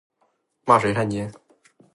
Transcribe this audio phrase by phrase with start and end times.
[0.65, 1.31] 骂谁汉奸